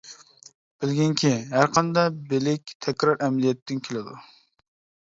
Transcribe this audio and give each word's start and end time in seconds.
بىلگىنكى، 0.85 1.31
ھەرقانداق 1.51 2.17
بىلىك 2.33 2.75
تەكرار 2.87 3.23
ئەمەلىيەتتىن 3.29 3.89
كېلىدۇ. 3.89 4.23